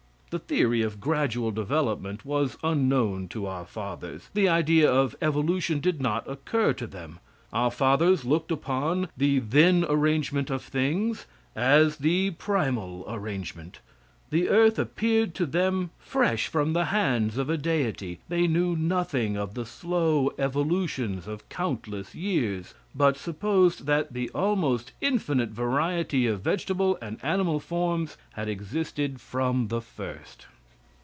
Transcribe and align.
The 0.33 0.39
theory 0.39 0.81
of 0.81 1.01
gradual 1.01 1.51
development 1.51 2.23
was 2.23 2.57
unknown 2.63 3.27
to 3.31 3.47
our 3.47 3.65
fathers; 3.65 4.29
the 4.33 4.47
idea 4.47 4.89
of 4.89 5.13
evolution 5.21 5.81
did 5.81 5.99
not 6.01 6.25
occur 6.25 6.71
to 6.71 6.87
them. 6.87 7.19
Our 7.51 7.69
fathers 7.69 8.23
looked 8.23 8.49
upon 8.49 9.09
the 9.17 9.39
then 9.39 9.83
arrangement 9.89 10.49
of 10.49 10.63
things 10.63 11.25
as 11.53 11.97
the 11.97 12.31
primal 12.31 13.03
arrangement. 13.09 13.81
The 14.29 14.47
earth 14.47 14.79
appeared 14.79 15.35
to 15.35 15.45
them 15.45 15.89
fresh 15.99 16.47
from 16.47 16.71
the 16.71 16.85
hands 16.85 17.37
of 17.37 17.49
a 17.49 17.57
deity. 17.57 18.19
They 18.29 18.47
knew 18.47 18.77
nothing 18.77 19.35
of 19.35 19.55
the 19.55 19.65
slow 19.65 20.31
evolutions 20.39 21.27
of 21.27 21.49
countless 21.49 22.15
years, 22.15 22.73
but 22.95 23.17
supposed 23.17 23.87
that 23.87 24.13
the 24.13 24.29
almost 24.29 24.93
infinite 25.01 25.49
variety 25.49 26.27
of 26.27 26.39
vegetable 26.39 26.97
and 27.01 27.19
animal 27.21 27.59
forms 27.59 28.15
had 28.31 28.47
existed 28.47 29.19
from 29.19 29.67
the 29.67 29.81
first. 29.81 30.45